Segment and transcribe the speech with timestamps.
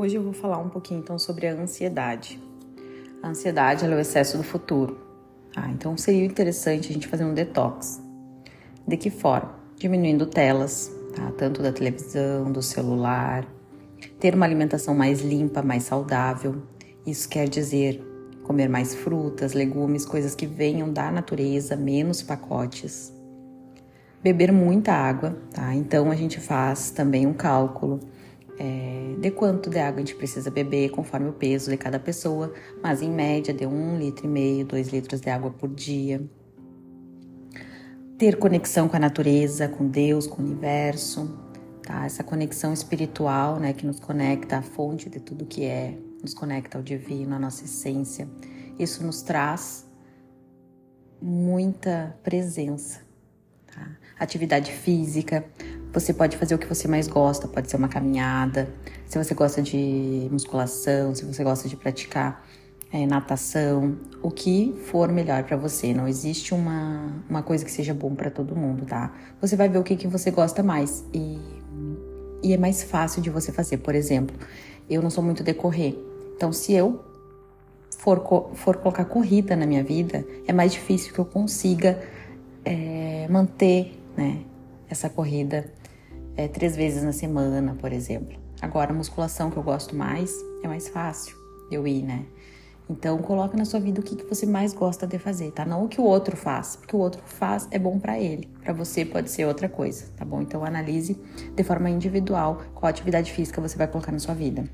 [0.00, 2.40] Hoje eu vou falar um pouquinho então sobre a ansiedade.
[3.20, 4.96] A ansiedade é o excesso do futuro.
[5.56, 8.00] Ah, então seria interessante a gente fazer um detox.
[8.86, 9.56] De que forma?
[9.76, 11.32] Diminuindo telas, tá?
[11.36, 13.44] tanto da televisão, do celular,
[14.20, 16.62] ter uma alimentação mais limpa, mais saudável.
[17.04, 18.00] Isso quer dizer
[18.44, 23.12] comer mais frutas, legumes, coisas que venham da natureza, menos pacotes.
[24.22, 25.74] Beber muita água, tá?
[25.74, 27.98] Então a gente faz também um cálculo
[28.58, 32.52] é, de quanto de água a gente precisa beber conforme o peso de cada pessoa,
[32.82, 36.20] mas em média de um litro e meio, dois litros de água por dia.
[38.18, 41.38] Ter conexão com a natureza, com Deus, com o universo,
[41.82, 42.04] tá?
[42.04, 46.78] Essa conexão espiritual, né, que nos conecta à fonte de tudo que é, nos conecta
[46.78, 48.28] ao divino, à nossa essência.
[48.76, 49.86] Isso nos traz
[51.22, 53.00] muita presença,
[53.74, 53.86] tá?
[54.18, 55.44] Atividade física,
[55.92, 58.68] você pode fazer o que você mais gosta, pode ser uma caminhada,
[59.06, 62.44] se você gosta de musculação, se você gosta de praticar
[62.92, 65.92] é, natação, o que for melhor para você.
[65.92, 69.12] Não existe uma, uma coisa que seja bom para todo mundo, tá?
[69.40, 71.38] Você vai ver o que, que você gosta mais e,
[72.42, 73.78] e é mais fácil de você fazer.
[73.78, 74.36] Por exemplo,
[74.88, 75.98] eu não sou muito de correr,
[76.36, 77.04] então se eu
[77.98, 82.00] for, for colocar corrida na minha vida, é mais difícil que eu consiga
[82.68, 84.42] é, manter né,
[84.90, 85.72] essa corrida
[86.36, 88.38] é, três vezes na semana, por exemplo.
[88.60, 90.30] Agora, a musculação que eu gosto mais
[90.62, 91.34] é mais fácil
[91.70, 92.26] eu ir, né?
[92.90, 95.64] Então, coloca na sua vida o que, que você mais gosta de fazer, tá?
[95.64, 98.48] Não o que o outro faz, porque o outro faz é bom para ele.
[98.62, 100.40] Para você pode ser outra coisa, tá bom?
[100.40, 101.20] Então, analise
[101.54, 104.64] de forma individual qual atividade física você vai colocar na sua vida.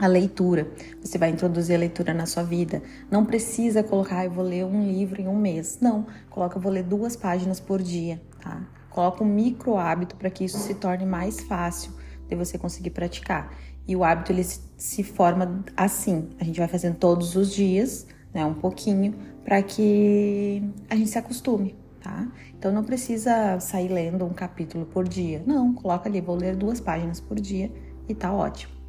[0.00, 0.66] A leitura,
[1.02, 2.82] você vai introduzir a leitura na sua vida.
[3.10, 5.76] Não precisa colocar, ah, eu vou ler um livro em um mês.
[5.78, 8.66] Não, coloca, eu vou ler duas páginas por dia, tá?
[8.88, 11.92] Coloca um micro hábito para que isso se torne mais fácil
[12.26, 13.54] de você conseguir praticar.
[13.86, 16.30] E o hábito ele se forma assim.
[16.40, 19.14] A gente vai fazendo todos os dias, né, um pouquinho,
[19.44, 22.26] para que a gente se acostume, tá?
[22.58, 25.42] Então não precisa sair lendo um capítulo por dia.
[25.46, 27.70] Não, coloca ali, vou ler duas páginas por dia
[28.08, 28.79] e tá ótimo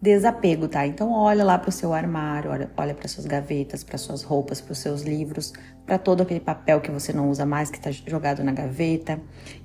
[0.00, 0.86] desapego, tá?
[0.86, 4.60] Então olha lá para o seu armário, olha, olha para suas gavetas, para suas roupas,
[4.60, 5.52] para os seus livros,
[5.84, 9.20] para todo aquele papel que você não usa mais, que está jogado na gaveta.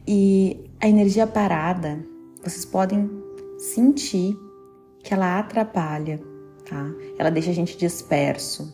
[0.06, 2.00] E a energia parada,
[2.44, 3.10] vocês podem
[3.58, 4.38] sentir
[5.02, 6.20] que ela atrapalha,
[6.68, 6.86] tá?
[7.18, 8.74] Ela deixa a gente disperso.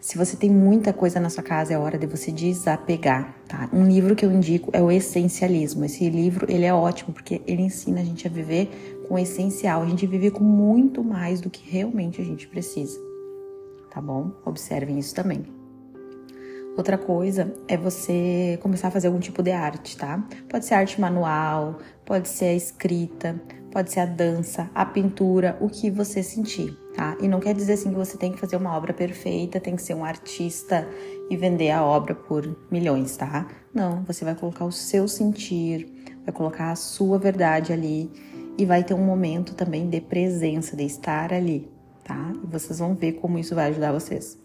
[0.00, 3.70] Se você tem muita coisa na sua casa, é hora de você desapegar, tá?
[3.72, 5.84] Um livro que eu indico é o Essencialismo.
[5.84, 9.82] Esse livro, ele é ótimo porque ele ensina a gente a viver com o essencial.
[9.82, 12.98] A gente vive com muito mais do que realmente a gente precisa,
[13.90, 14.32] tá bom?
[14.44, 15.44] Observem isso também.
[16.76, 20.26] Outra coisa é você começar a fazer algum tipo de arte, tá?
[20.48, 25.68] Pode ser arte manual, pode ser a escrita, pode ser a dança, a pintura, o
[25.68, 27.16] que você sentir tá?
[27.20, 29.82] E não quer dizer assim que você tem que fazer uma obra perfeita, tem que
[29.82, 30.88] ser um artista
[31.28, 33.46] e vender a obra por milhões, tá?
[33.72, 35.92] Não, você vai colocar o seu sentir,
[36.24, 38.10] vai colocar a sua verdade ali
[38.56, 41.68] e vai ter um momento também de presença, de estar ali,
[42.04, 42.32] tá?
[42.42, 44.38] E vocês vão ver como isso vai ajudar vocês.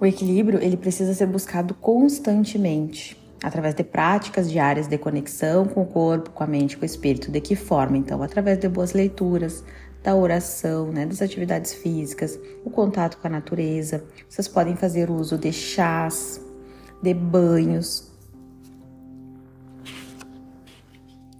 [0.00, 5.86] O equilíbrio, ele precisa ser buscado constantemente, através de práticas diárias de conexão com o
[5.86, 7.30] corpo, com a mente, com o espírito.
[7.30, 7.96] De que forma?
[7.96, 9.64] Então, através de boas leituras,
[10.02, 14.04] da oração, né, das atividades físicas, o contato com a natureza.
[14.28, 16.40] Vocês podem fazer uso de chás,
[17.02, 18.07] de banhos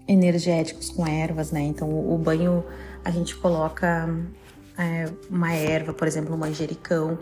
[0.09, 1.61] energéticos com ervas, né?
[1.61, 2.65] Então, o, banho
[3.05, 4.09] a gente coloca
[4.75, 7.19] é, uma erva, por exemplo, um manjericão,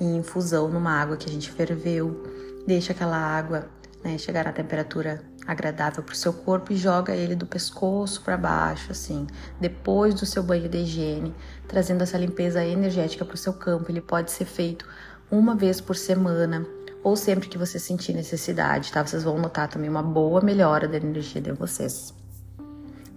[0.00, 2.24] em infusão numa água que a gente ferveu,
[2.66, 3.68] deixa aquela água
[4.02, 8.38] né, chegar à temperatura agradável para o seu corpo e joga ele do pescoço para
[8.38, 9.26] baixo, assim,
[9.60, 11.34] depois do seu banho de higiene,
[11.68, 13.90] trazendo essa limpeza energética para o seu campo.
[13.90, 14.86] Ele pode ser feito
[15.30, 16.66] uma vez por semana
[17.02, 19.04] ou sempre que você sentir necessidade, tá?
[19.04, 22.14] Vocês vão notar também uma boa melhora da energia de vocês.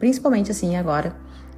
[0.04, 1.16] Principalmente assim agora,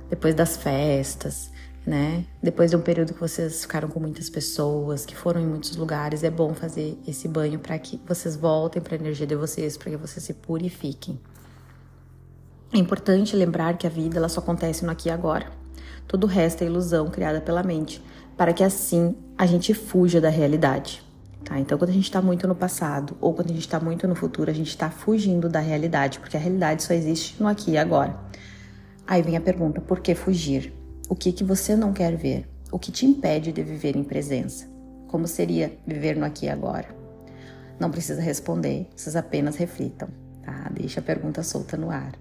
[0.07, 1.50] depois das festas,
[1.83, 2.24] né?
[2.44, 6.24] Depois de um período que vocês ficaram com muitas pessoas, que foram em muitos lugares,
[6.24, 9.89] é bom fazer esse banho para que vocês voltem para a energia de vocês, para
[9.89, 11.19] que vocês se purifiquem.
[12.71, 15.51] É importante lembrar que a vida ela só acontece no aqui e agora.
[16.07, 18.00] Todo o resto é ilusão criada pela mente,
[18.38, 21.03] para que assim a gente fuja da realidade.
[21.45, 21.59] Tá?
[21.59, 24.15] Então, quando a gente está muito no passado ou quando a gente está muito no
[24.15, 27.77] futuro, a gente está fugindo da realidade, porque a realidade só existe no aqui e
[27.77, 28.19] agora.
[29.06, 30.74] Aí vem a pergunta: por que fugir?
[31.07, 32.50] O que, que você não quer ver?
[32.71, 34.68] O que te impede de viver em presença?
[35.07, 36.88] Como seria viver no aqui e agora?
[37.80, 40.09] Não precisa responder, vocês apenas reflitam,
[40.44, 40.71] tá?
[40.74, 42.13] Deixa a pergunta solta no ar.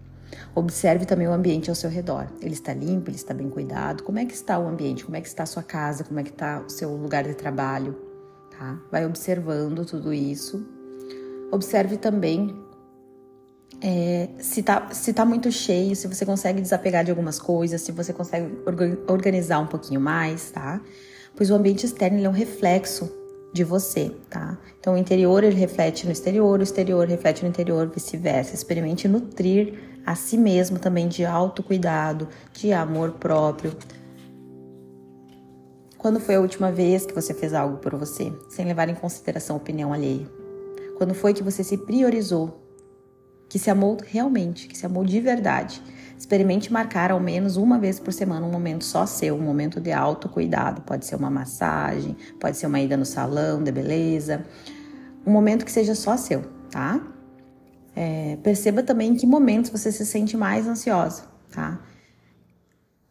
[0.55, 2.27] Observe também o ambiente ao seu redor.
[2.43, 4.03] Ele está limpo, ele está bem cuidado.
[4.03, 5.05] Como é que está o ambiente?
[5.05, 6.05] Como é que está a sua casa?
[6.05, 8.14] Como é que está o seu lugar de trabalho?
[8.59, 8.79] Tá?
[8.91, 10.67] Vai observando tudo isso.
[11.51, 12.55] Observe também
[13.81, 17.93] é, se tá, se tá muito cheio, se você consegue desapegar de algumas coisas, se
[17.93, 18.47] você consegue
[19.09, 20.81] organizar um pouquinho mais, tá?
[21.37, 23.13] Pois o ambiente externo é um reflexo
[23.53, 24.59] de você, tá?
[24.81, 28.55] Então o interior ele reflete no exterior, o exterior reflete no interior, vice-versa.
[28.55, 29.75] Experimente nutrir
[30.07, 33.77] a si mesmo também de autocuidado, de amor próprio.
[36.05, 39.57] Quando foi a última vez que você fez algo por você, sem levar em consideração
[39.57, 40.31] a opinião alheia?
[40.99, 42.61] Quando foi que você se priorizou
[43.49, 45.83] que se amou realmente, que se amou de verdade.
[46.15, 49.93] Experimente marcar ao menos uma vez por semana um momento só seu, um momento de
[49.93, 50.83] autocuidado.
[50.83, 54.45] Pode ser uma massagem, pode ser uma ida no salão de beleza,
[55.27, 57.01] um momento que seja só seu, tá?
[57.97, 61.81] É, perceba também em que momentos você se sente mais ansiosa, tá?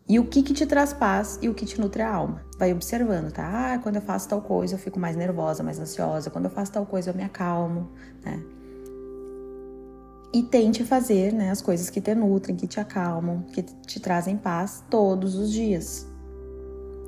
[0.08, 2.44] E o que que te traz paz e o que te nutre a alma.
[2.58, 3.74] Vai observando, tá?
[3.74, 6.30] Ah, quando eu faço tal coisa eu fico mais nervosa, mais ansiosa.
[6.30, 7.90] Quando eu faço tal coisa eu me acalmo,
[8.24, 8.44] né?
[10.34, 14.36] e tente fazer né, as coisas que te nutrem, que te acalmam, que te trazem
[14.36, 16.08] paz todos os dias.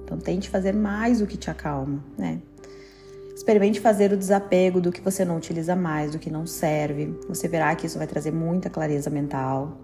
[0.03, 2.39] Então tente fazer mais o que te acalma, né?
[3.35, 7.19] Experimente fazer o desapego do que você não utiliza mais, do que não serve.
[7.27, 9.77] Você verá que isso vai trazer muita clareza mental.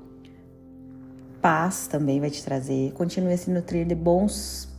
[1.42, 2.92] Paz também vai te trazer.
[2.94, 4.70] Continue a se nutrir de bons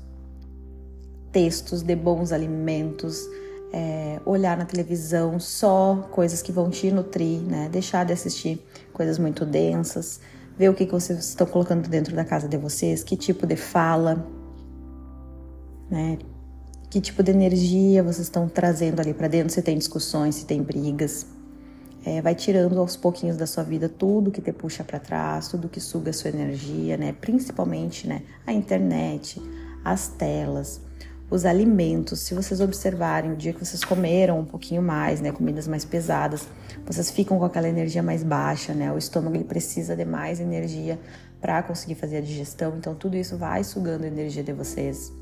[1.33, 3.27] textos, de bons alimentos,
[3.73, 7.69] é, olhar na televisão só coisas que vão te nutrir, né?
[7.73, 8.63] Deixar de assistir
[8.93, 10.21] coisas muito densas,
[10.57, 13.57] ver o que, que vocês estão colocando dentro da casa de vocês, que tipo de
[13.57, 14.25] fala,
[15.91, 16.19] né?
[16.91, 20.63] Que tipo de energia vocês estão trazendo ali para dentro, se tem discussões, se tem
[20.63, 21.27] brigas.
[22.05, 25.69] É, vai tirando aos pouquinhos da sua vida tudo que te puxa para trás, tudo
[25.69, 27.15] que suga a sua energia, né?
[27.21, 28.23] Principalmente, né?
[28.45, 29.41] A internet,
[29.85, 30.81] as telas,
[31.31, 32.21] os alimentos.
[32.21, 36.49] Se vocês observarem o dia que vocês comeram um pouquinho mais, né, comidas mais pesadas,
[36.85, 38.93] vocês ficam com aquela energia mais baixa, né?
[38.93, 40.99] O estômago ele precisa de mais energia
[41.41, 45.22] para conseguir fazer a digestão, então tudo isso vai sugando a energia de vocês.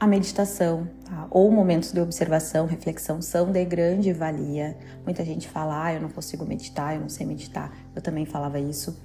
[0.00, 1.26] A meditação, tá?
[1.30, 4.78] ou momentos de observação, reflexão são de grande valia.
[5.04, 7.70] Muita gente fala, ah, eu não consigo meditar, eu não sei meditar.
[7.94, 8.98] Eu também falava isso.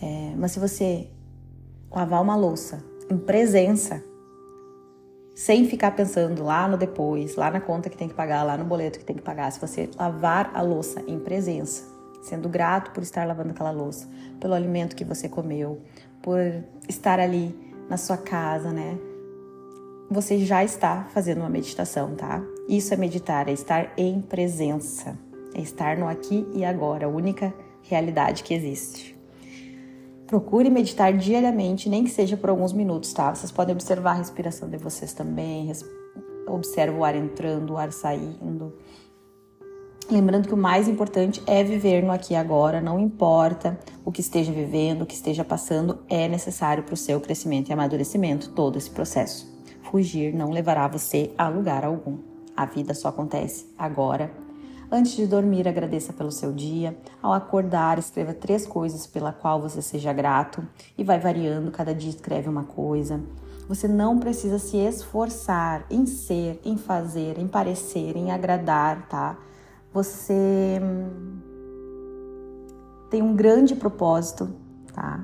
[0.00, 0.34] É...
[0.36, 1.10] Mas se você
[1.90, 4.00] lavar uma louça, em presença,
[5.34, 8.64] sem ficar pensando lá no depois, lá na conta que tem que pagar, lá no
[8.64, 9.50] boleto que tem que pagar.
[9.50, 11.84] Se você lavar a louça em presença,
[12.22, 14.08] sendo grato por estar lavando aquela louça,
[14.40, 15.82] pelo alimento que você comeu,
[16.22, 16.38] por
[16.88, 17.52] estar ali
[17.88, 18.96] na sua casa, né?
[20.08, 22.40] Você já está fazendo uma meditação, tá?
[22.68, 25.18] Isso é meditar, é estar em presença,
[25.52, 29.18] é estar no aqui e agora, a única realidade que existe.
[30.28, 33.34] Procure meditar diariamente, nem que seja por alguns minutos, tá?
[33.34, 35.72] Vocês podem observar a respiração de vocês também,
[36.46, 38.74] observa o ar entrando, o ar saindo.
[40.08, 44.20] Lembrando que o mais importante é viver no aqui e agora, não importa o que
[44.20, 48.78] esteja vivendo, o que esteja passando, é necessário para o seu crescimento e amadurecimento todo
[48.78, 49.55] esse processo.
[49.90, 52.18] Fugir não levará você a lugar algum.
[52.56, 54.46] A vida só acontece agora
[54.90, 56.96] Antes de dormir, agradeça pelo seu dia.
[57.20, 60.66] Ao acordar, escreva três coisas pela qual você seja grato
[60.96, 63.20] e vai variando, cada dia escreve uma coisa.
[63.68, 69.36] Você não precisa se esforçar em ser, em fazer, em parecer, em agradar, tá?
[69.92, 71.40] Você hum,
[73.10, 74.48] tem um grande propósito,
[74.94, 75.18] tá?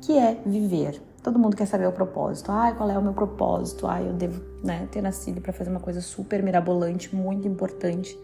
[0.00, 1.02] Que é viver.
[1.22, 2.50] Todo mundo quer saber o propósito.
[2.50, 3.86] Ah, qual é o meu propósito?
[3.86, 8.18] Ah, eu devo né, ter nascido para fazer uma coisa super mirabolante, muito importante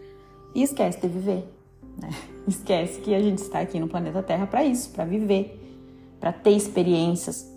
[0.55, 1.53] e esquece de viver.
[1.97, 2.09] Né?
[2.47, 5.59] Esquece que a gente está aqui no planeta Terra para isso, para viver,
[6.19, 7.51] para ter experiências,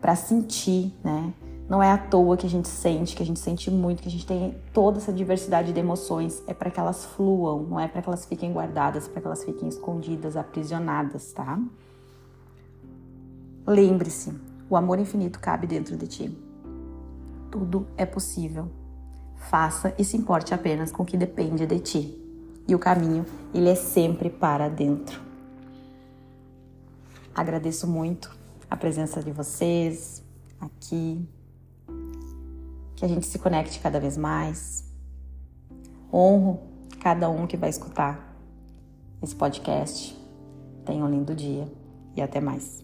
[0.00, 1.32] para sentir, né?
[1.66, 4.10] Não é à toa que a gente sente, que a gente sente muito, que a
[4.10, 6.42] gente tem toda essa diversidade de emoções.
[6.46, 9.42] É para que elas fluam, não é para que elas fiquem guardadas, para que elas
[9.42, 11.58] fiquem escondidas, aprisionadas, tá?
[13.66, 14.34] Lembre-se,
[14.68, 16.38] o amor infinito cabe dentro de ti.
[17.50, 18.68] Tudo é possível.
[19.36, 22.24] Faça e se importe apenas com o que depende de ti
[22.66, 25.20] e o caminho ele é sempre para dentro.
[27.34, 28.34] Agradeço muito
[28.70, 30.22] a presença de vocês
[30.60, 31.28] aqui,
[32.96, 34.84] que a gente se conecte cada vez mais.
[36.12, 36.60] Honro
[37.00, 38.34] cada um que vai escutar
[39.22, 40.16] esse podcast.
[40.86, 41.70] Tenha um lindo dia
[42.16, 42.83] e até mais.